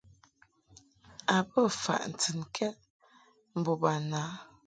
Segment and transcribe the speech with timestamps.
[1.33, 2.75] A bə faʼ ntɨnkɛd
[3.59, 4.21] mbo bana.